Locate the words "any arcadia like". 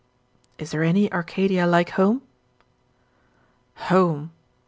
0.81-1.91